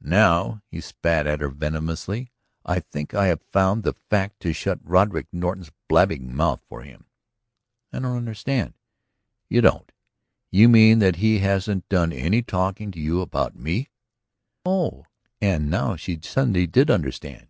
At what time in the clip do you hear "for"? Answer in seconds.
6.68-6.82